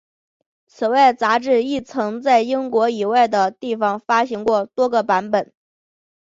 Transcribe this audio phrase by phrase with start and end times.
[0.65, 5.53] 此外杂志亦曾经在英国以外的地方发行过多个版本。